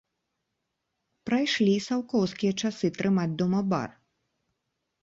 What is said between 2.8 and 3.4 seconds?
трымаць